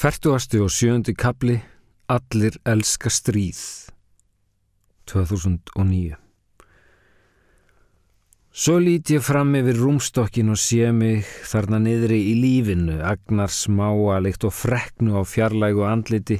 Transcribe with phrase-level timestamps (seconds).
[0.00, 1.58] Fertuasti og sjöndi kapli
[2.08, 3.58] Allir elska stríð
[5.12, 6.14] 2009
[8.48, 14.22] Svo lít ég fram yfir rúmstokkin og sé mig þarna niðri í lífinu, agnar smáa
[14.24, 16.38] líkt og freknu á fjarlægu andliti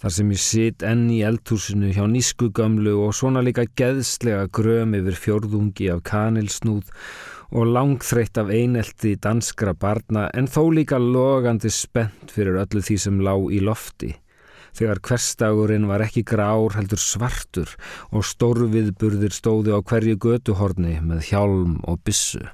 [0.00, 5.20] þar sem ég sitt enn í eldhúsinu hjá nískugamlu og svona líka geðslega gröm yfir
[5.26, 6.88] fjörðungi af kanilsnúð
[7.50, 13.18] og langþreytt af einelti danskra barna en þó líka logandi spennt fyrir öllu því sem
[13.24, 14.14] lá í lofti.
[14.76, 17.74] Þegar hverstagurinn var ekki grár heldur svartur
[18.14, 22.44] og stórviðburðir stóði á hverju götuhorni með hjálm og bissu.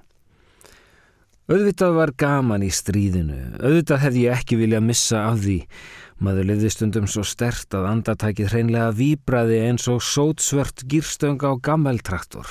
[1.46, 5.60] Auðvitað var gaman í stríðinu, auðvitað hefði ég ekki vilja missa af því.
[6.18, 12.48] Maður liði stundum svo stert að andartækið hreinlega výbraði eins og sótsvört gýrstöng á gammeltraktor.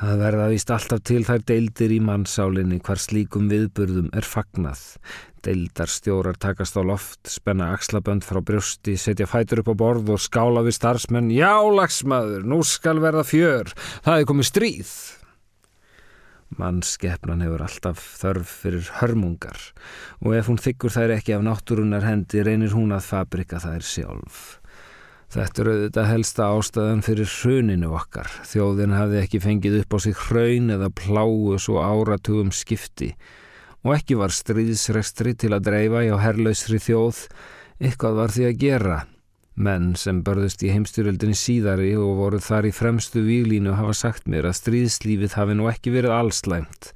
[0.00, 4.80] Það verða vist alltaf til þær deildir í mannsálinni hvar slíkum viðburðum er fagnað.
[5.44, 10.22] Deildar stjórar takast á loft, spenna axlabönd frá brjósti, setja fætur upp á borð og
[10.24, 11.28] skála við starfsmenn.
[11.32, 14.94] Já, lagsmaður, nú skal verða fjör, það er komið stríð.
[16.60, 19.60] Mannskeppnan hefur alltaf þörf fyrir hörmungar
[20.24, 24.59] og ef hún þykkur þær ekki af náttúrunar hendi reynir hún að fabrika þær sjálf.
[25.30, 28.30] Þetta er auðvitað helsta ástæðan fyrir hruninu okkar.
[28.50, 33.12] Þjóðin hafði ekki fengið upp á sig hraun eða pláu svo áratugum skipti
[33.84, 37.22] og ekki var stríðsrestri til að dreifa hjá herlausri þjóð.
[37.80, 38.98] Eitthvað var því að gera.
[39.60, 44.50] Menn sem börðust í heimstyrjöldinni síðari og voru þar í fremstu výlínu hafa sagt mér
[44.50, 46.90] að stríðslífið hafi nú ekki verið allslæmt.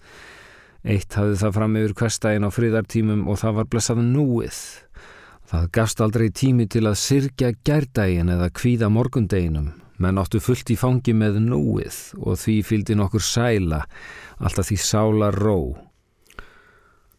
[0.84, 4.58] Eitt hafði það fram yfir hverstægin á friðartímum og það var blessað núið.
[5.44, 10.76] Það gafst aldrei tími til að sirkja gærdægin eða kvíða morgundeginum, menn áttu fullt í
[10.80, 13.82] fangi með núið og því fylgdi nokkur sæla,
[14.40, 15.58] alltaf því sála ró.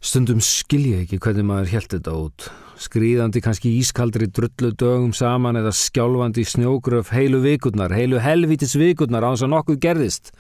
[0.06, 2.48] Stundum skilja ekki hvernig maður held þetta út,
[2.82, 9.34] skrýðandi kannski ískaldri drullu dögum saman eða skjálfandi snjógröf heilu vikurnar, heilu helvítis vikurnar á
[9.34, 10.34] þess að nokkuð gerðist.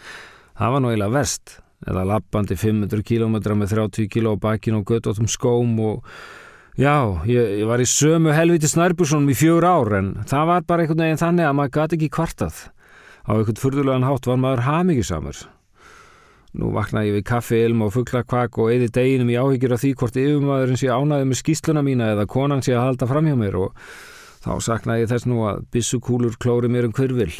[0.57, 4.89] Það var nú eiginlega verst, eða lappandi 500 km með 30 km á bakinn og
[4.89, 6.17] göttóttum skóm og
[6.75, 10.83] Já, ég, ég var í sömu helviti snærbúsunum í fjör ár en það var bara
[10.83, 12.57] einhvern veginn þannig að maður gæti ekki kvartað.
[13.23, 15.39] Á einhvern fyrðulegan hátt var maður hafmyggisamur.
[16.59, 19.93] Nú vaknaði ég við kaffi, ilm og fugglakvak og eði deginum í áhyggjur af því
[20.01, 23.57] hvort yfirmaðurinn sé ánaði með skýsluna mína eða konan sé að halda fram hjá mér
[23.63, 23.81] og
[24.43, 27.31] þá saknaði ég þess nú að bissukúlur klóri mér um hverfil.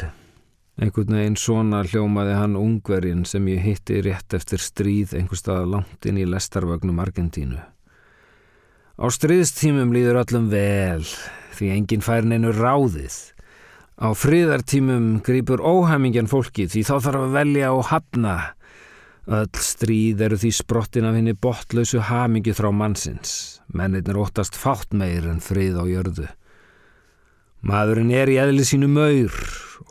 [0.80, 6.24] Einhvern veginn svona hljómaði hann ungvergin sem ég hitti rétt eftir stríð einhverstað langt inn
[6.24, 7.60] í lestarvögnum Argentínu.
[8.96, 11.02] Á stríðstímum líður öllum vel
[11.52, 13.12] því enginn fær neinu ráðið.
[14.00, 18.36] Á friðartímum grýpur óhæmingjan fólki því þá þarf að velja og hafna.
[19.28, 23.60] Öll stríð eru því sprottin af henni botlausu hamingi frá mannsins.
[23.68, 26.28] Mennirnir óttast fátt meir en frið á jörðu.
[27.68, 29.36] Maðurinn er í eðli sínu maur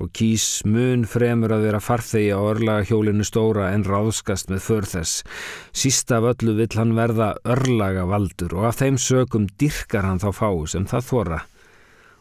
[0.01, 4.87] og kýs mun fremur að vera farþegi á örlaga hjólinu stóra en ráðskast með för
[4.91, 5.23] þess.
[5.71, 10.29] Sísta af öllu vill hann verða örlaga valdur og af þeim sökum dyrkar hann þá
[10.35, 11.39] fáu sem það þóra.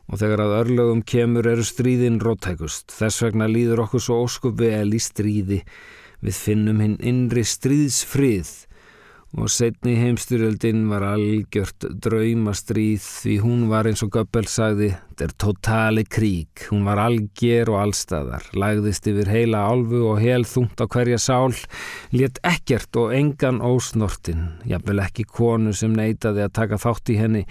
[0.04, 2.92] Og þegar að örlögum kemur eru stríðin róttækust.
[2.92, 5.62] Þess vegna líður okkur svo óskup vel í stríði.
[6.24, 8.52] Við finnum hinn innri stríðsfrið
[9.34, 16.04] og setni heimstyrjöldin var algjört draumastríð því hún var eins og Göbbel sagði der totali
[16.06, 21.18] krík, hún var alger og allstaðar, lagðist yfir heila álfu og hel þungt á hverja
[21.22, 21.54] sál
[22.14, 27.44] létt ekkert og engan ósnortin, jafnvel ekki konu sem neytaði að taka þátt í henni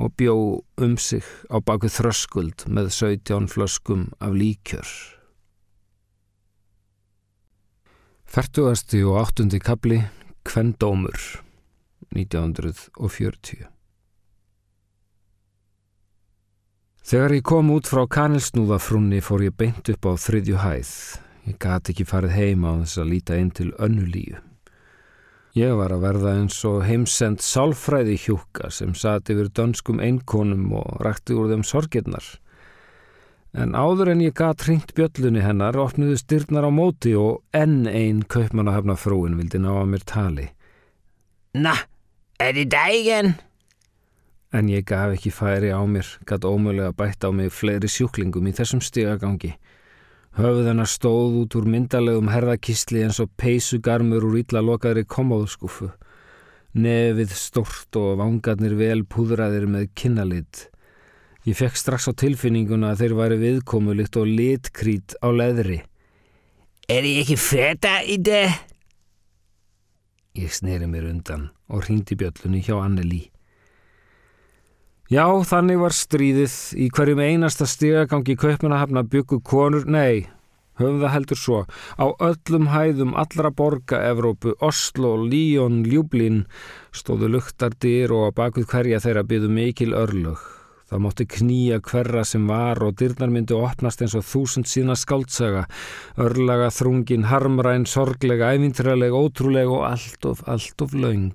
[0.00, 0.36] og bjó
[0.80, 4.88] um sig á baku þröskuld með 17 flöskum af líkjör.
[8.26, 10.00] Færtuasti og áttundi kabli
[10.46, 11.18] Kvendómur
[12.14, 13.66] 1940
[17.06, 20.92] Þegar ég kom út frá kanilsnúðafrunni fór ég beint upp á þriðju hæð.
[21.50, 24.40] Ég gati ekki farið heima á þess að líta inn til önnulíu.
[25.58, 30.98] Ég var að verða eins og heimsend sálfræði hjúka sem sati yfir dönskum einkonum og
[31.02, 32.26] rætti úr þeim sorgirnar.
[33.56, 38.18] En áður en ég gatt hringt bjöllunni hennar opnuðu styrnar á móti og enn einn
[38.28, 40.44] kaupmannahafna frúin vildi ná að mér tali.
[41.56, 41.72] Na,
[42.36, 43.30] er þið dægin?
[44.52, 48.52] En ég gaf ekki færi á mér, gatt ómögulega bætt á mig fleiri sjúklingum í
[48.60, 49.54] þessum stigagangi.
[50.36, 55.94] Höfuð hennar stóð út úr myndalegum herðakistli eins og peysugarmur úr ítla lokaðri komóðskúfu.
[56.76, 60.66] Nefið stort og vangarnir vel púðraðir með kynnalit.
[61.46, 65.78] Ég fekk strax á tilfinninguna að þeir væri viðkomulikt og litkrít á leðri.
[66.90, 68.48] Er ég ekki feta í det?
[70.34, 73.28] Ég sneri mér undan og hrýndi bjöllunni hjá Anneli.
[75.06, 80.26] Já, þannig var stríðið í hverjum einasta stigagangi kaupmanahafna byggu konur, nei,
[80.82, 81.60] höfum það heldur svo,
[81.94, 86.42] á öllum hæðum allra borga Evrópu, Oslo, Líón, Ljúblin
[86.90, 90.55] stóðu luktardir og að bakuð hverja þeirra byggðu mikil örlög.
[90.86, 95.64] Það mótti knýja hverra sem var og dyrnar myndi opnast eins og þúsund sína skáltsaga,
[96.22, 101.34] örlaga, þrungin, harmræn, sorglega, ævintræleg, ótrúleg og allt of, allt of laung.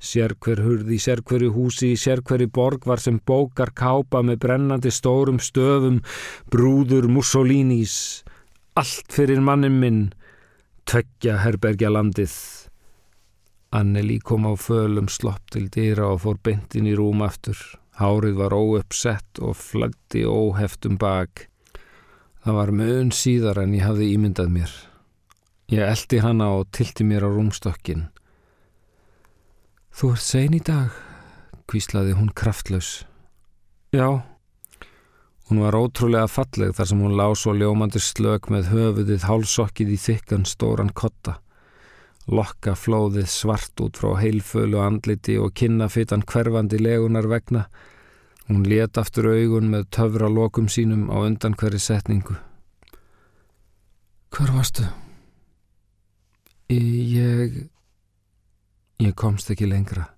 [0.00, 6.02] Sérkver hurði, sérkverju húsi, sérkverju borg var sem bókar kápa með brennandi stórum stöfum,
[6.52, 8.24] brúður Mussolínis,
[8.76, 10.06] allt fyrir mannin minn,
[10.88, 12.36] tveggja herbergja landið.
[13.76, 17.56] Anneli kom á fölum slopp til dýra og fór beintin í rúm aftur.
[18.00, 21.50] Hárið var óuppsett og flagdi óheftum bak.
[22.40, 24.72] Það var mun síðar en ég hafði ímyndað mér.
[25.68, 28.06] Ég eldi hana og tilti mér á rúmstokkin.
[29.92, 30.96] Þú ert sein í dag,
[31.68, 33.04] kvíslaði hún kraftlaus.
[33.92, 34.24] Já,
[35.50, 40.00] hún var ótrúlega falleg þar sem hún lá svo ljómandi slög með höfuðið hálsokkið í
[40.08, 41.36] þykkan stóran kotta.
[42.28, 47.64] Lokka flóðið svart út frá heilfölu andliti og kinnafittan hverfandi legunar vegna.
[48.50, 52.36] Hún let aftur augun með töfra lokum sínum á undan hverju setningu.
[54.30, 54.84] Hvar varstu?
[56.70, 57.66] Ég...
[59.00, 60.10] Ég komst ekki lengra.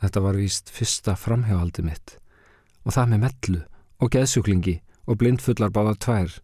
[0.00, 2.16] Þetta var víst fyrsta framhjáhaldi mitt.
[2.86, 3.60] Og það með mellu
[4.00, 6.38] og geðsjúklingi og blindfullar báða tvær.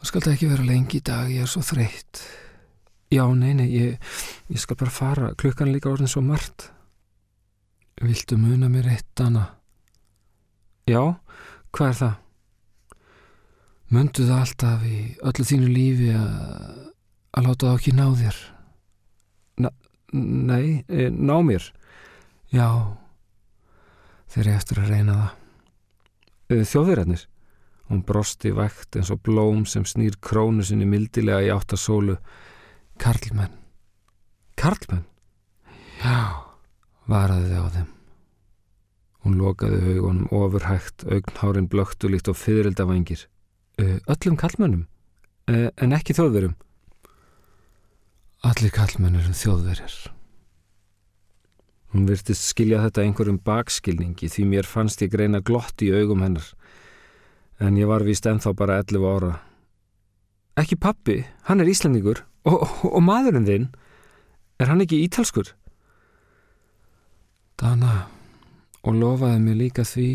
[0.00, 2.22] Það skal ekki vera lengi í dag, ég er svo þreytt.
[3.10, 4.12] Já, nei, nei, ég,
[4.48, 5.32] ég skal bara fara.
[5.34, 6.68] Klukkan líka orðin svo margt.
[8.00, 9.48] Viltu muna mér eitt, Anna?
[10.88, 11.02] Já,
[11.74, 12.14] hvað er það?
[13.90, 18.38] Möndu það alltaf í öllu þínu lífi að láta það ekki ná þér?
[20.10, 21.66] Nei, e, ná mér.
[22.50, 22.66] Já,
[24.30, 25.34] þeir eru eftir að reyna það.
[26.50, 27.26] E, Þjóðverðarnir.
[27.90, 32.16] Hún brosti vægt eins og blóm sem snýr krónu sinni mildilega í áttasólu.
[33.00, 33.54] Karlmenn.
[34.60, 35.06] Karlmenn?
[36.02, 36.44] Já,
[37.08, 37.88] varaði þið á þeim.
[39.24, 43.26] Hún lokaði haugunum ofurhægt, augnhárin blöktu líkt og fyririldavangir.
[43.80, 44.84] Öllum karlmennum,
[45.48, 46.54] en ekki þjóðverðum.
[48.48, 49.98] Allir kallmenn eru þjóðverjar.
[51.92, 56.52] Hún virtist skilja þetta einhverjum bakskilningi því mér fannst ég greina glott í augum hennar.
[57.60, 59.36] En ég var vist enþá bara 11 ára.
[60.60, 63.66] Ekki pappi, hann er íslendingur og, og, maðurinn þinn,
[64.60, 65.52] er hann ekki ítalskur?
[67.60, 68.06] Dana,
[68.84, 70.10] og lofaði mér líka því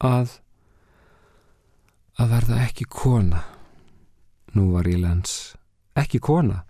[0.00, 0.38] að
[2.20, 3.40] að verða ekki kona.
[4.56, 5.54] Nú var ég lens.
[5.96, 6.64] Ekki kona?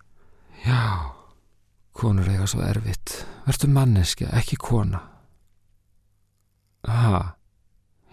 [0.63, 1.11] Já,
[1.97, 3.23] konur eiga svo erfitt.
[3.47, 5.01] Vertu manneskja, ekki kona.
[6.87, 7.23] Ha,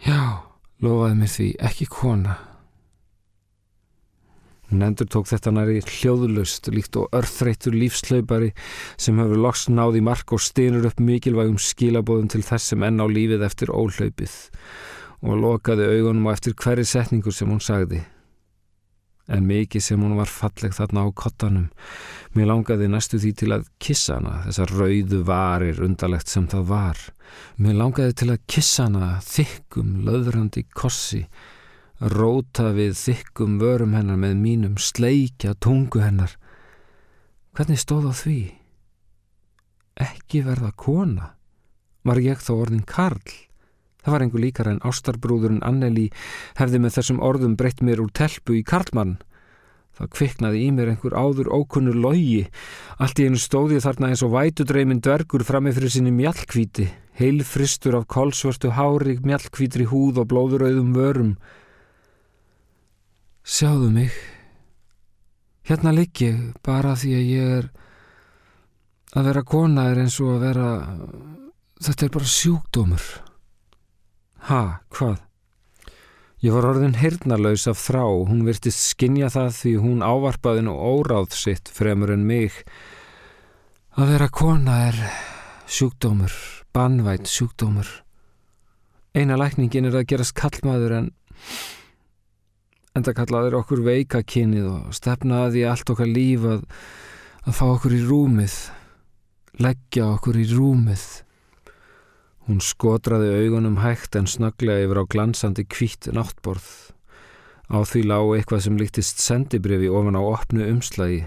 [0.05, 0.21] já,
[0.83, 2.37] lofaði mér því, ekki kona.
[4.67, 8.51] Hún endur tók þetta næri hljóðlust líkt og örþreytur lífslaupari
[8.99, 13.07] sem hefur loks náði mark og stynur upp mikilvægum skilabóðum til þess sem enn á
[13.07, 14.35] lífið eftir óhlaupið
[15.23, 18.03] og lokaði augunum á eftir hverju setningur sem hún sagði
[19.27, 21.67] en mikið sem hún var falleg þarna á kottanum.
[22.35, 27.03] Mér langaði næstu því til að kissa hana, þessar rauðu varir undalegt sem það var.
[27.59, 31.25] Mér langaði til að kissa hana þykkum, löðrandi kossi,
[32.01, 36.35] róta við þykkum vörum hennar með mínum, sleikja tungu hennar.
[37.57, 38.39] Hvernig stóð á því?
[39.97, 41.33] Ekki verða kona?
[42.05, 43.33] Var ég þá orðin Karl?
[44.07, 46.05] Það var einhver líkar en ástarbrúðurinn Anneli
[46.55, 49.17] hefði með þessum orðum breytt mér úr telpu í Karlmann.
[49.97, 52.45] Það kviknaði í mér einhver áður ókunnur logi.
[53.01, 56.85] Allt í einu stóði þarna eins og vætudreimin dvergur frammi fyrir sinni mjallkvíti,
[57.17, 61.33] heilfristur af kolsvörtu hári, mjallkvítri húð og blóðurauðum vörum.
[63.47, 64.11] Sjáðu mig.
[65.63, 67.69] Hérna ligg ég bara því að ég er
[69.15, 70.71] að vera kona er eins og að vera
[71.79, 73.05] þetta er bara sjúkdómur.
[74.49, 74.59] Ha,
[74.91, 75.21] hvað?
[76.43, 81.31] Ég var orðin heyrnalaus af þrá, hún virtist skinja það því hún ávarpaði nú óráð
[81.39, 82.51] sitt fremur en mig.
[83.95, 84.99] Að vera kona er
[85.71, 86.35] sjúkdómur,
[86.75, 87.87] banvænt sjúkdómur.
[89.15, 91.11] Eina lækningin er að gerast kallmaður en
[92.97, 96.65] enda kallaður okkur veika kynið og stefnaði allt okkar líf að,
[97.45, 98.57] að fá okkur í rúmið,
[99.61, 101.05] leggja okkur í rúmið.
[102.47, 106.67] Hún skotraði augunum hægt en snögglega yfir á glansandi kvítt náttborð.
[107.67, 111.25] Á því lág eitthvað sem líktist sendibrifi ofan á opnu umslagi.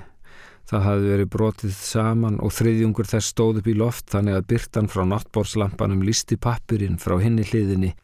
[0.70, 4.88] Það hafði verið brotið saman og þriðjungur þess stóð upp í loft þannig að byrtan
[4.88, 7.94] frá náttbórslampanum listi pappirinn frá hinni hliðinni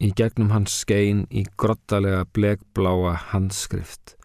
[0.00, 4.16] í gegnum hans skein í grottalega blegbláa handskrift.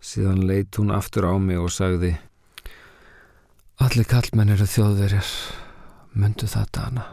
[0.00, 2.16] Síðan leitt hún aftur á mig og sagði
[3.82, 5.28] Allir kallmenn eru þjóðverjar,
[6.14, 7.06] myndu það dana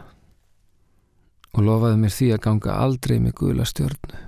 [1.52, 4.20] og lofaði mér því að ganga aldrei með guðla stjórnu.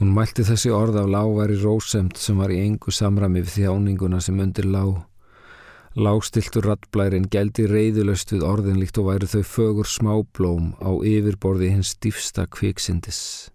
[0.00, 4.38] Hún mælti þessi orð af lágværi rósemt sem var í engu samrami við þjáninguna sem
[4.40, 4.94] undir lág.
[6.00, 11.90] Lágstiltur rattblærin geldi reyðulöst við orðin líkt og væri þau fögur smáblóm á yfirborði hins
[12.00, 13.50] dýfsta kviksindis.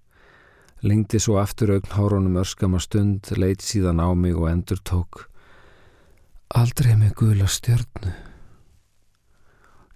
[0.85, 5.25] Lengdi svo aftur augn hárunum örskama stund, leitt síðan á mig og endur tók.
[6.53, 8.13] Aldrei með gula stjörnu.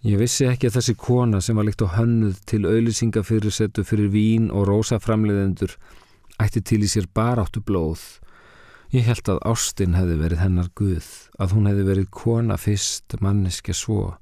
[0.10, 4.50] Ég vissi ekki að þessi kona sem var líkt á hönnuð til auðlýsingafyrirsetu fyrir vín
[4.50, 5.77] og rósaframleðendur
[6.41, 8.01] ætti til í sér baráttu blóð.
[8.89, 13.75] Ég held að Ástin hefði verið hennar guð, að hún hefði verið kona fyrst, manniske
[13.77, 14.15] svo.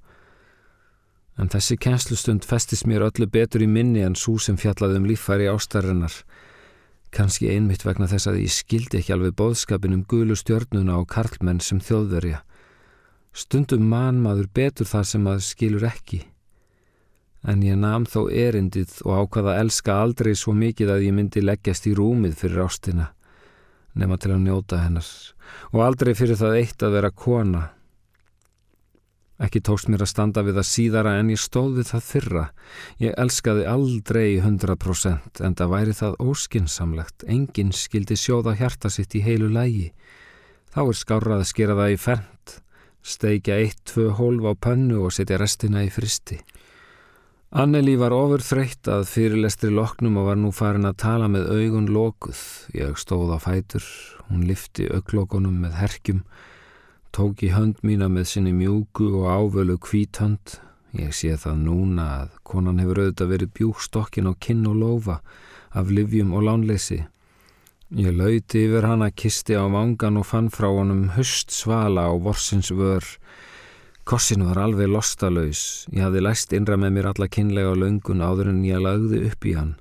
[1.39, 5.47] En þessi kænslustund festist mér öllu betur í minni en svo sem fjallaði um líffæri
[5.47, 6.17] ástarinnar.
[7.15, 11.63] Kanski einmitt vegna þess að ég skildi ekki alveg bóðskapin um gulu stjörnuna og karlmenn
[11.63, 12.41] sem þjóðverja.
[13.31, 16.25] Stundum mann maður betur þar sem maður skilur ekki.
[17.47, 21.45] En ég nam þó erindið og ákvaða að elska aldrei svo mikið að ég myndi
[21.45, 23.13] leggjast í rúmið fyrir ástina,
[23.97, 25.07] nema til að njóta hennar,
[25.73, 27.63] og aldrei fyrir það eitt að vera kona.
[29.37, 32.45] Ekki tókst mér að standa við það síðara en ég stóð við það fyrra.
[33.03, 37.27] Ég elskaði aldrei 100% en það væri það óskinsamlegt.
[37.29, 39.91] Engin skildi sjóða hjarta sitt í heilu lægi.
[40.73, 42.57] Þá er skárrað að skera það í fernt
[43.07, 46.39] steikja eitt, tvö hólf á pönnu og setja restina í fristi.
[47.47, 51.85] Anneli var ofur þreytt að fyrirlestri loknum og var nú farin að tala með augun
[51.95, 52.41] lokuð.
[52.75, 53.85] Ég stóð á fætur,
[54.27, 56.19] hún lifti auglokunum með herkjum,
[57.15, 60.57] tók í hönd mína með sinni mjúku og ávölu kvíthönd.
[60.91, 65.21] Ég sé það núna að konan hefur auðvitað verið bjúkstokkin á kinn og lofa
[65.71, 67.05] af livjum og lánleysi.
[67.95, 72.75] Ég lauti yfir hana, kisti á vangan og fann frá honum höst svala á vorsins
[72.75, 73.07] vör.
[74.07, 75.89] Kossin var alveg lostalauðs.
[75.91, 79.47] Ég hafði læst innra með mér alla kynlega og laungun áður en ég lagði upp
[79.49, 79.73] í hann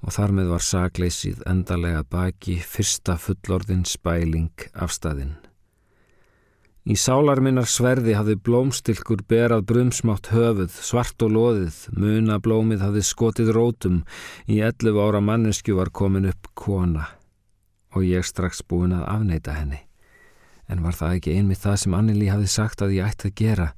[0.00, 5.34] og þar með var sagleysið endalega baki fyrsta fullorðin spæling af staðinn.
[6.88, 14.00] Í sálarminnar sverði hafði blómstilkur berað brumsmátt höfuð, svart og loðið, munablómið hafði skotið rótum,
[14.48, 17.10] í 11 ára mannesku var komin upp kona
[17.92, 19.84] og ég strax búin að afneita henni.
[20.70, 23.68] En var það ekki einmitt það sem Anneli hafi sagt að ég ætti að gera?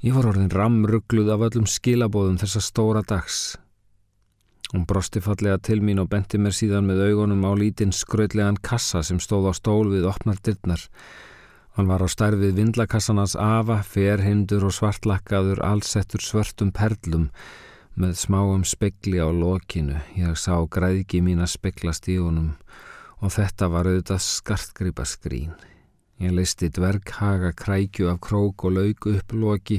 [0.00, 3.58] Ég var orðin ramrugluð af öllum skilabóðum þessa stóra dags.
[4.70, 9.02] Hún brosti fallega til mín og benti mér síðan með augunum á lítinn skröðlegan kassa
[9.02, 10.84] sem stóð á stól við opnar dyrnar.
[11.74, 17.26] Hann var á stærfið vindlakassanas afa, ferhindur og svartlakkaður allsettur svörtum perlum
[17.98, 19.98] með smáum spekli á lokinu.
[20.14, 22.54] Ég sá græðki mín að speklast í honum
[23.20, 25.52] og þetta var auðvitað skartgripa skrín.
[26.20, 29.78] Ég leisti dverghaga krækju af krók og lauk upp loki.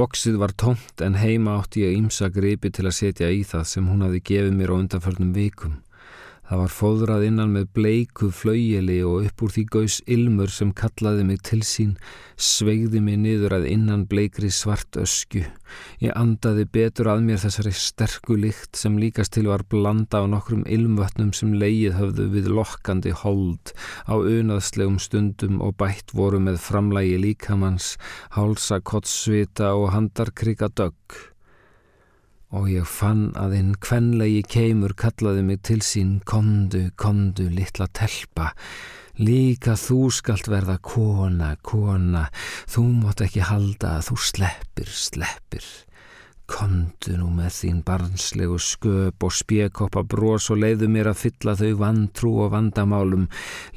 [0.00, 3.90] Boksið var tómt en heima átti ég ímsa gripi til að setja í það sem
[3.90, 5.74] hún hafi gefið mér á undanförnum vikum.
[6.42, 11.24] Það var fóðrað innan með bleiku flaugjeli og upp úr því gaus ilmur sem kallaði
[11.28, 11.94] mig til sín,
[12.34, 15.44] sveigði mig niður að innan bleikri svart ösku.
[16.02, 20.66] Ég andaði betur að mér þessari sterku lykt sem líkast til var blanda á nokkrum
[20.66, 23.72] ilmvötnum sem leið höfðu við lokkandi hold
[24.10, 27.94] á unaðslegum stundum og bætt voru með framlægi líkamanns,
[28.34, 31.31] hálsa kottsvita og handarkrika dögg
[32.52, 38.52] og ég fann að einn kvenlegi keimur kallaði mig til sín kondu, kondu, litla telpa.
[39.20, 42.26] Líka þú skalt verða kona, kona.
[42.68, 45.66] Þú mótt ekki halda að þú sleppir, sleppir
[46.50, 51.70] Kondu nú með þín barnslegu sköp og spjekoppa brós og leiðu mér að fylla þau
[51.78, 53.28] vantrú og vandamálum.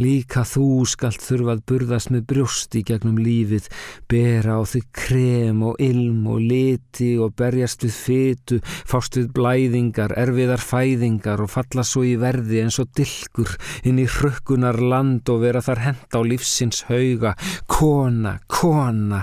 [0.01, 3.69] Líka þú skalt þurfað burðast með brjósti gegnum lífið,
[4.09, 10.15] bera á þig krem og ilm og liti og berjast við fytu, fást við blæðingar,
[10.17, 13.55] erfiðar fæðingar og falla svo í verði eins og dilkur
[13.85, 17.35] inn í hrökkunar land og vera þar hend á lífsins hauga.
[17.69, 19.21] Kona, kona,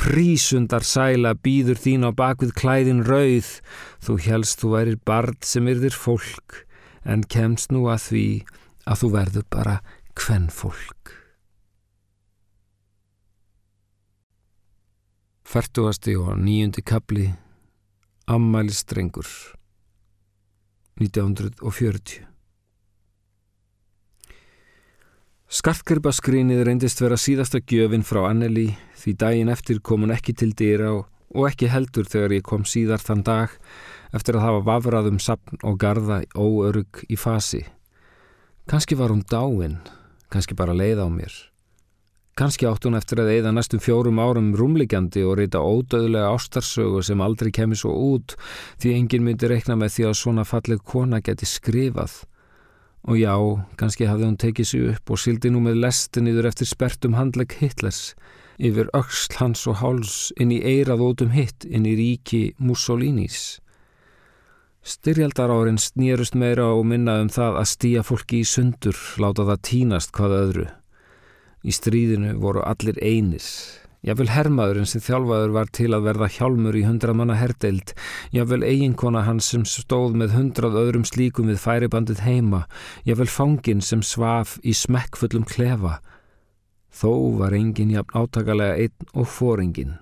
[0.00, 3.48] prísundar sæla býður þín á bakvið klæði auðin rauð,
[4.00, 6.62] þú helst þú værir barn sem yrðir fólk,
[7.04, 8.24] en kemst nú að því
[8.88, 9.76] að þú verður bara
[10.16, 11.12] hvenn fólk.
[15.44, 17.28] Færtugasti og nýjundi kapli
[18.30, 19.26] Ammæli strengur
[21.02, 22.29] 1940
[25.50, 28.68] Skartgripaskrinið reyndist vera síðasta gjöfin frá Anneli
[29.00, 32.62] því daginn eftir kom hún ekki til dýra og, og ekki heldur þegar ég kom
[32.62, 33.56] síðar þann dag
[34.14, 37.64] eftir að hafa vafrað um sapn og garda óörug í fasi.
[38.70, 39.80] Kanski var hún dáin,
[40.30, 41.34] kannski bara leið á mér.
[42.38, 47.26] Kanski átt hún eftir að eða næstum fjórum árum rúmliggjandi og reyta ódöðlega ástarsögu sem
[47.26, 48.38] aldrei kemur svo út
[48.78, 52.20] því enginn myndi reikna með því að svona falleg kona geti skrifað
[53.08, 53.32] Og já,
[53.80, 57.56] kannski hafði hún tekið sér upp og sildi nú með lestin yfir eftir spertum handlegg
[57.60, 58.14] Hitlers,
[58.60, 63.58] yfir öksl hans og háls inn í eirað ótum hitt inn í ríki Mussolinis.
[64.84, 69.64] Styrjaldar árin snýrust meira og minna um það að stýja fólki í sundur, láta það
[69.68, 70.68] tínast hvað öðru.
[71.64, 73.48] Í stríðinu voru allir einis,
[74.00, 77.90] Jável hermaðurinn sem þjálfaður var til að verða hjálmur í hundrað manna herdeild,
[78.32, 82.62] jável eiginkona hans sem stóð með hundrað öðrum slíkum við færibandið heima,
[83.04, 85.98] jável fangin sem svaf í smekkfullum klefa.
[86.88, 89.98] Þó var engin jafn átakalega einn og fóringin.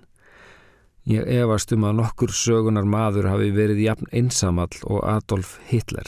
[1.03, 6.07] Ég efast um að nokkur sögunar maður hafi verið jafn einsamall og Adolf Hitler.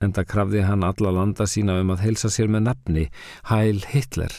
[0.00, 3.08] Enda krafði hann alla landa sína um að heilsa sér með nafni,
[3.52, 4.32] Heil Hitler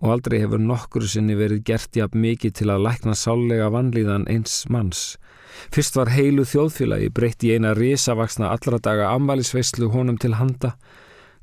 [0.00, 4.64] og aldrei hefur nokkru sinni verið gert jafn mikið til að lækna sálega vanlíðan eins
[4.72, 5.02] manns.
[5.74, 10.72] Fyrst var heilu þjóðfélagi breytt í eina risavaksna allra daga ammælisveislu honum til handa,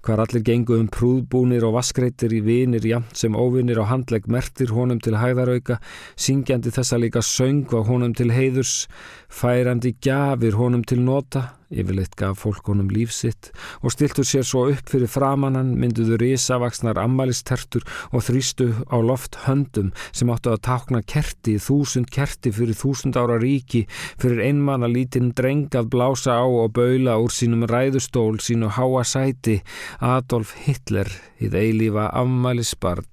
[0.05, 4.71] hvar allir gengu um prúðbúnir og vaskreitir í vinir jamt sem óvinir og handlegg mertir
[4.71, 5.81] honum til hæðarauka,
[6.15, 8.87] syngjandi þessa líka söng var honum til heiðurs,
[9.27, 13.49] færandi gjafir honum til nota, Yfirleitt gaf fólk honum lífsitt
[13.83, 17.83] og stiltur sér svo upp fyrir framannan mynduðu risavaksnar ammalistertur
[18.15, 23.35] og þrýstu á loft höndum sem áttu að takna kerti, þúsund kerti fyrir þúsund ára
[23.43, 23.83] ríki
[24.15, 29.59] fyrir einmanna lítinn dreng að blása á og baula úr sínum ræðustól sínu háa sæti
[29.99, 33.09] Adolf Hitler hið eilífa ammalisbarn.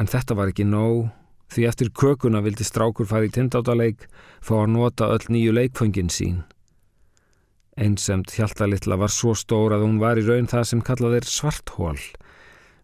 [0.00, 1.10] En þetta var ekki nóg
[1.52, 4.08] því eftir kökuna vildi strákur fara í tindátaleik
[4.40, 6.40] fá að nota öll nýju leikföngin sín.
[7.72, 11.96] Einsemt hjaltalitla var svo stór að hún var í raun það sem kallað er svarthól,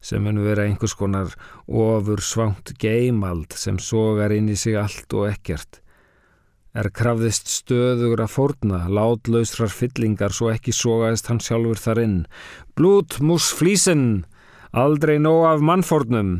[0.00, 1.34] sem hennu vera einhvers konar
[1.68, 5.82] ofur svangt geimald sem sogar inn í sig allt og ekkert.
[6.72, 12.18] Er krafðist stöður að fórna, látlausrar fyllingar svo ekki sogaðist hann sjálfur þar inn.
[12.76, 14.24] Blút mús flísinn,
[14.72, 16.32] aldrei nóg af mannfórnum,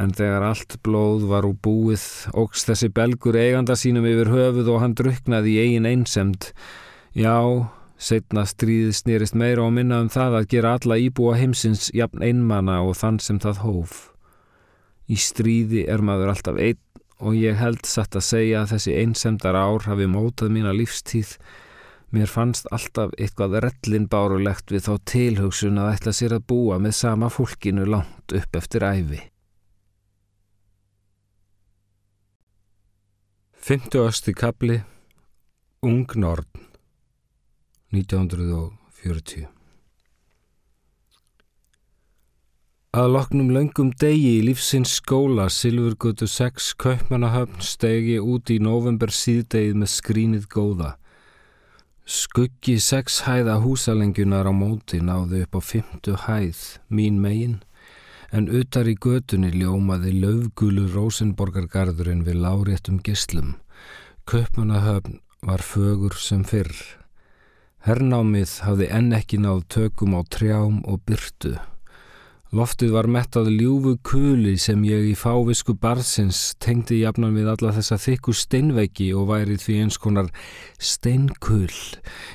[0.00, 4.80] en þegar allt blóð var úr búið, ógs þessi belgur eiganda sínum yfir höfuð og
[4.84, 6.52] hann druknaði í eigin einsemt.
[7.12, 7.68] Já,
[8.02, 12.80] Setna stríðið snýrist meira og minna um það að gera alla íbúa heimsins jafn einmana
[12.82, 13.92] og þann sem það hóf.
[15.06, 16.80] Í stríði er maður alltaf einn
[17.22, 21.36] og ég held satt að segja að þessi einsemdar ár hafi mótað mína lífstíð.
[22.12, 26.96] Mér fannst alltaf eitthvað rellin bárulegt við þá tilhugsun að ætla sér að búa með
[26.98, 29.22] sama fólkinu langt upp eftir æfi.
[33.62, 34.34] 50.
[34.34, 34.82] kapli
[35.86, 36.61] Ung Nord
[37.92, 39.50] 1940
[42.92, 49.78] Að loknum löngum degi í lífsins skóla Silfurgötu 6 Kaupmannahöfn stegi út í november síðdegið
[49.80, 50.90] með skrínið góða.
[52.04, 56.60] Skuggi 6 hæða húsalengjunar á móti náðu upp á 50 hæð,
[56.92, 57.62] mín megin,
[58.28, 63.54] en utar í götunni ljómaði löfgulu Rosenborgargarðurinn við láréttum gislum.
[64.28, 66.76] Kaupmannahöfn var fögur sem fyrr.
[67.82, 71.56] Hernámið hafði enn ekki náð tökum á trjám og byrtu.
[72.52, 77.96] Loftið var mettað ljúfu kuli sem ég í fávisku barsins tengdi jafnan við alla þessa
[78.04, 80.28] þykku steinveggi og værið því eins konar
[80.76, 81.80] steinkull.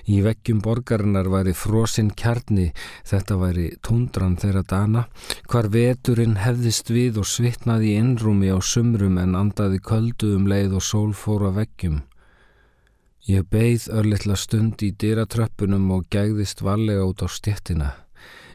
[0.09, 2.71] Í veggjum borgarinnar væri frosinn kjarni,
[3.07, 5.05] þetta væri tundran þeirra dana,
[5.47, 10.79] hvar veturinn hefðist við og svitnaði í innrúmi á sumrum en andaði köldu um leið
[10.81, 12.01] og sól fóra veggjum.
[13.27, 17.89] Ég beigð örlittla stund í dyratröppunum og gægðist varlega út á stjettina.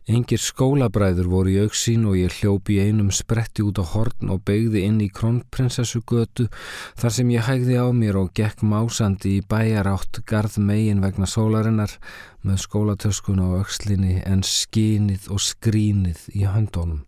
[0.08, 4.86] Engir skólabræður voru í auksín og ég hljópi einum spretti út á horn og beigði
[4.88, 6.48] inn í krónprinsessugötu
[6.96, 11.92] þar sem ég hægði á mér og gekk másandi í bæjarátt garð megin vegna sólarinnar
[12.40, 17.04] með skólatöskun á aukslinni en skínið og skrínið í höndunum.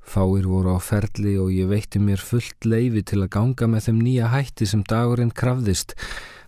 [0.00, 4.00] Fáir voru á ferli og ég veitti mér fullt leifi til að ganga með þeim
[4.04, 5.92] nýja hætti sem dagurinn krafðist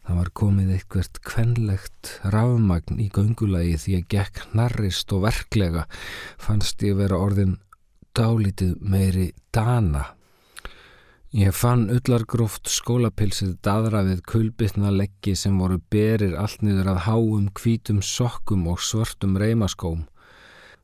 [0.07, 5.87] Það var komið eitthvert kvenlegt rafmagn í göngulagi því að gekk narrist og verklega
[6.39, 7.57] fannst ég vera orðin
[8.15, 10.05] dálítið meiri dana.
[11.35, 17.49] Ég fann ullargróft skólapilsið dadra við kulbitna leggi sem voru berir allt niður að háum,
[17.59, 20.07] hvítum sokkum og svörtum reymaskóm.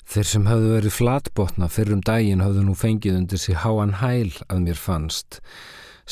[0.03, 4.67] Þeir sem hafðu verið flatbotna fyrrum daginn hafðu nú fengið undir sig háan hæl að
[4.67, 5.39] mér fannst.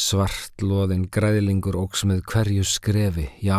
[0.01, 3.59] Svart loðin græðlingur óks með hverju skrefi, já,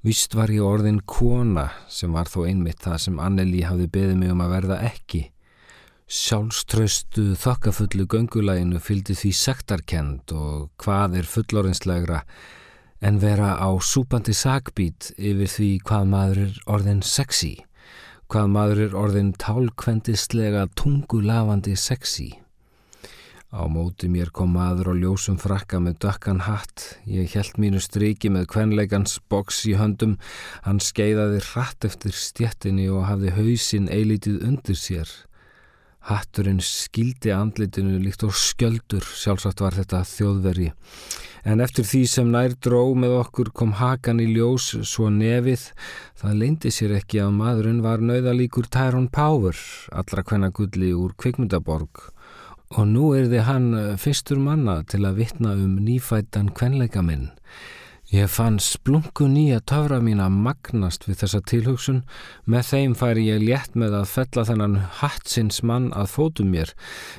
[0.00, 4.32] vist var ég orðin kona sem var þó einmitt það sem Anneli hafði beðið mig
[4.32, 5.22] um að verða ekki.
[6.12, 12.22] Sjálfströstu þokkafullu göngulæginu fylgdi því sektarkend og hvað er fullorinslegra
[13.04, 17.54] en vera á súpandi sagbít yfir því hvað maður er orðin sexy
[18.32, 22.30] hvað maður er orðin tálkvendislega tungulafandi sexy.
[23.52, 26.96] Á móti mér kom maður á ljósum frakka með dökkan hatt.
[27.04, 30.14] Ég held mínu striki með kvenleikans boks í höndum.
[30.64, 35.12] Hann skeiðaði hratt eftir stjettinni og hafði hausin eilítið undir sér.
[36.08, 40.72] Hatturinn skildi andlitinu líkt og sköldur, sjálfsagt var þetta þjóðveri
[41.44, 45.64] en eftir því sem nær dró með okkur kom hakan í ljós svo nefið,
[46.18, 49.58] það leindi sér ekki að maðurinn var nauðalíkur Tyrone Power,
[49.90, 52.12] allra hvenna gulli úr Kvikmyndaborg
[52.72, 57.30] og nú er þið hann fyrstur manna til að vitna um nýfættan kvenleika minn.
[58.12, 62.02] Ég fann splungu nýja töfra mín að magnast við þessa tilhugsun,
[62.44, 66.74] með þeim færi ég létt með að fella þennan hattsins mann að fótum mér.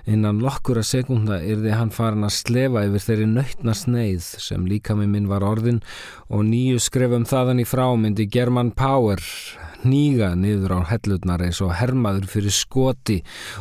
[0.06, 5.10] Innan lokkura sekunda yrði hann farin að slefa yfir þeirri nöytna sneið sem líka með
[5.16, 5.82] minn var orðin
[6.30, 9.18] og nýju skrefum þaðan í frá myndi German Power
[9.84, 13.20] hníga niður á hellutnar eins og hermaður fyrir skoti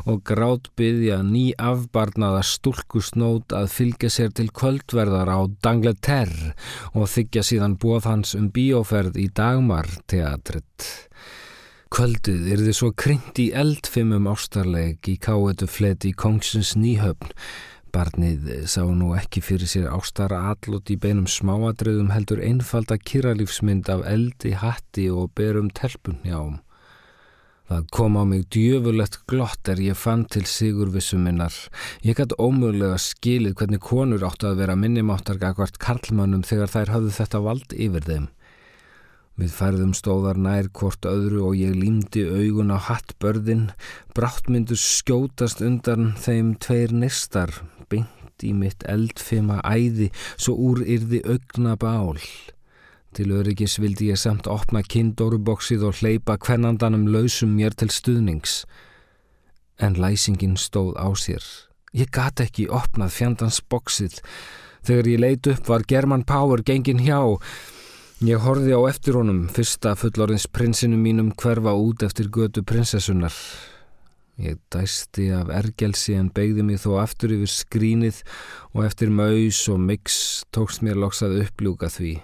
[0.09, 6.55] og grátbyðja ný afbarnaða stúlkusnót að fylgja sér til kvöldverðar á Dangleterre
[6.95, 10.89] og þykja síðan bóð hans um bíóferð í Dagmar teatritt.
[11.93, 17.35] Kvöldið er þið svo krynd í eldfimum ástarleik í káetu fleti í Kongsins nýhöfn
[17.93, 24.07] Barnið sá nú ekki fyrir sér ástara allot í beinum smáadröðum heldur einfalda kyrralífsmynd af
[24.09, 26.63] eldi, hatti og berum telpunjám.
[27.69, 31.53] Það kom á mig djöfulegt glott er ég fann til sigurvissuminnar.
[32.05, 37.41] Ég gæti ómögulega skilið hvernig konur áttu að vera minnimáttargakvart karlmannum þegar þær hafðu þetta
[37.45, 38.27] vald yfir þeim.
[39.41, 43.71] Við færðum stóðar nær hvort öðru og ég límdi augun á hattbörðin,
[44.13, 47.55] bráttmyndur skjótast undan þeim tveir nistar,
[47.93, 52.21] beint í mitt eldfima æði, svo úr yrði augna bál.
[53.13, 58.63] Til öryggis vildi ég samt opna kindóruboksið og hleypa hvernandanum lausum mér til stuðnings.
[59.77, 61.45] En læsingin stóð á sér.
[61.93, 64.23] Ég gati ekki opnað fjandans boksið.
[64.83, 67.21] Þegar ég leit upp var German Power gengin hjá,
[68.23, 73.35] Ég horfi á eftir honum, fyrsta fullorins prinsinu mínum hverfa út eftir götu prinsessunar.
[74.41, 78.23] Ég dæsti af ergelsi en beigði mig þó aftur yfir skrínið
[78.73, 82.15] og eftir maus og mix tókst mér loksað uppljúka því.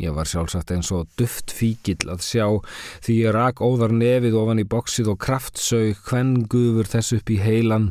[0.00, 2.46] Ég var sjálfsagt eins og duft fíkil að sjá
[3.04, 7.36] því ég rak óðar nefið ofan í boksið og kraftsau hvenn gufur þess upp í
[7.40, 7.90] heilan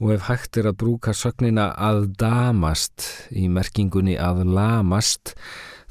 [0.00, 5.34] og ef hægt er að brúka sögnina að damast í merkingunni að lamast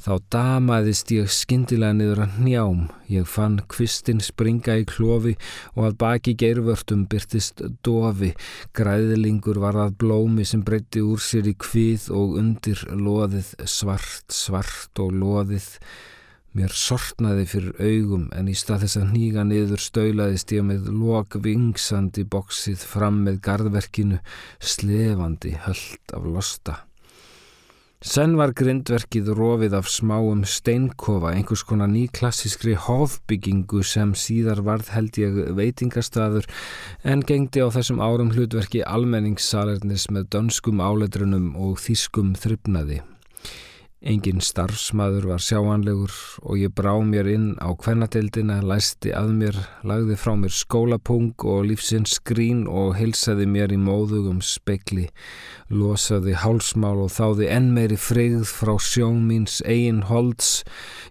[0.04, 2.80] Þá damaðist ég skindilega niður að njám.
[3.08, 5.38] Ég fann kvistinn springa í klofi
[5.78, 8.34] og að baki geirvörtum byrtist dofi.
[8.76, 15.00] Græðlingur var að blómi sem breytti úr sér í kvið og undir loðið svart, svart
[15.00, 15.72] og loðið.
[16.54, 21.40] Mér sortnaði fyrir augum en í stað þess að hníga niður stöylaðist ég með lok
[21.48, 24.20] vingsandi boksið fram með gardverkinu,
[24.60, 26.84] slefandi höllt af losta.
[28.04, 35.22] Senn var grindverkið rofið af smáum steinkofa, einhvers konar nýklassískri hófbyggingu sem síðar varð held
[35.22, 36.50] ég veitingastadur
[37.08, 43.00] en gengdi á þessum árum hlutverki almenningssalernis með dönskum áletrunum og þýskum þryfnaði.
[44.04, 46.12] Engin starfsmaður var sjáanlegur
[46.44, 51.70] og ég brá mér inn á kvennadeildina, læsti að mér, lagði frá mér skólapung og
[51.70, 55.08] lífsins skrín og heilsaði mér í móðugum spekli,
[55.72, 60.66] losaði hálsmál og þáði enn meiri freyð frá sjón míns eigin holds.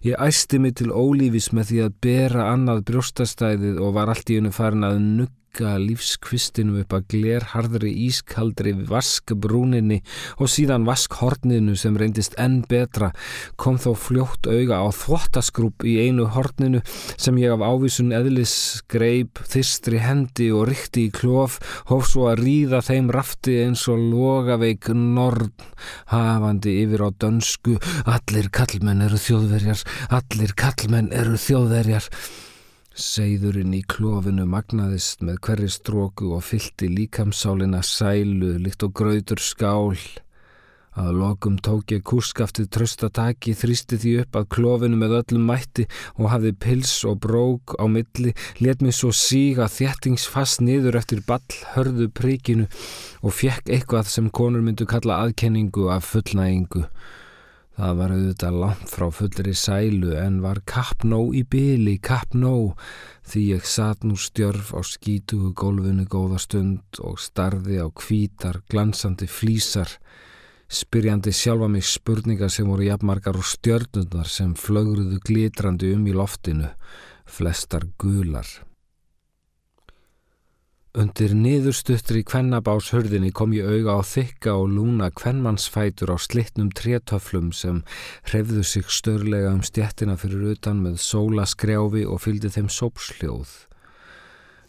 [0.05, 4.37] Ég æsti mig til ólífis með því að bera annað brjóstastæðið og var allt í
[4.37, 9.99] unni farin að nugga stinga lífskvistinu upp að glerharðri ískaldri vaskbrúninni
[10.41, 13.11] og síðan vaskhorninu sem reyndist enn betra.
[13.55, 16.81] Kom þó fljótt auga á þvottaskrúp í einu horninu
[17.17, 21.59] sem ég af ávísun eðlis greip þistri hendi og rikti í klof
[21.91, 25.53] hóf svo að ríða þeim rafti eins og logaveik nord
[26.09, 27.77] hafandi yfir á dönsku.
[28.09, 29.85] Allir kallmenn eru þjóðverjar
[30.17, 32.09] allir kallmenn eru þjóðverjar
[32.93, 39.97] Seyðurinn í klófinu magnaðist með hverri stróku og fylti líkamsálina sælu líkt og gröður skál.
[40.93, 45.87] Að lokum tók ég kurskaftið tröstataki, þrýsti því upp að klófinu með öllum mætti
[46.19, 51.41] og hafði pils og brók á milli, let mér svo síga þjættingsfast niður eftir ball
[51.73, 52.69] hörðu príkinu
[53.25, 56.85] og fekk eitthvað sem konur myndu kalla aðkenningu af fullnægingu.
[57.73, 62.75] Það var auðvitað langt frá fullri sælu en var kappnó í byli, kappnó,
[63.25, 69.25] því ég satt nú stjörf á skítugu gólfinu góða stund og starði á kvítar, glansandi
[69.25, 69.89] flísar,
[70.69, 76.69] spyrjandi sjálfa mig spurningar sem voru jafnmarkar og stjörnundar sem flögruðu glitrandi um í loftinu,
[77.25, 78.45] flestar gular.
[80.93, 87.79] Undir niðurstuttri kvennabáshörðinni kom ég auga á þykka og lúna kvennmannsfætur á slittnum trétöflum sem
[88.29, 93.55] hrefðu sig störlega um stjettina fyrir utan með sóla skrjáfi og fylgdi þeim sópsljóð.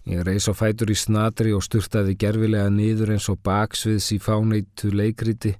[0.08, 4.96] Ég reys á fætur í snadri og styrtaði gerfilega niður eins og baksviðs í fáneitu
[4.96, 5.58] leikriti,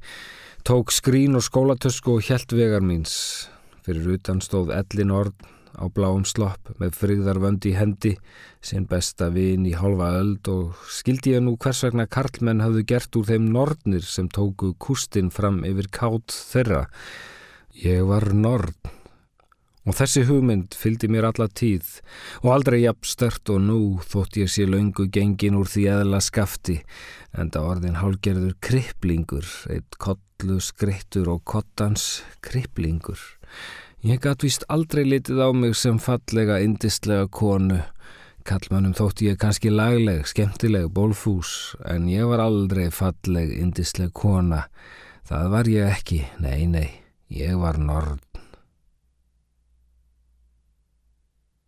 [0.65, 3.51] tók skrín og skólatösku og hjælt vegar míns.
[3.85, 5.37] Fyrir utan stóð ellin orð
[5.75, 8.15] á bláum slopp með frigðarvönd í hendi,
[8.65, 13.21] sinn besta vin í halva öld og skildi ég nú hvers vegna karlmenn hafðu gert
[13.21, 16.87] úr þeim nornir sem tóku kústinn fram yfir kátt þeirra.
[17.75, 18.75] Ég var norn
[19.85, 21.99] Og þessi hugmynd fylgdi mér alla tíð
[22.41, 26.79] og aldrei jafn stört og nú þótt ég sé laungu gengin úr því eðla skafti
[27.37, 33.21] en það orðin hálgerður kripplingur, eitt kollu skrittur og kottans kripplingur.
[34.05, 37.79] Ég gatt vist aldrei litið á mig sem fallega, indistlega konu.
[38.45, 44.67] Kallmannum þótti ég kannski lagleg, skemmtileg, bólfús en ég var aldrei falleg, indistleg kona.
[45.25, 46.91] Það var ég ekki, nei, nei,
[47.33, 48.34] ég var nord.